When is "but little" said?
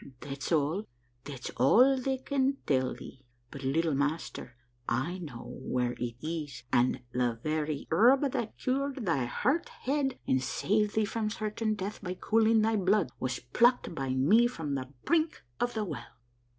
3.51-3.93